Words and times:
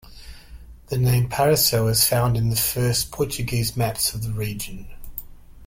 The 0.87 0.97
name 0.97 1.29
'Paracel' 1.29 1.87
is 1.91 2.07
found 2.07 2.35
in 2.35 2.49
the 2.49 2.55
first 2.55 3.11
Portuguese 3.11 3.77
maps 3.77 4.15
of 4.15 4.23
the 4.23 4.31
region. 4.33 4.87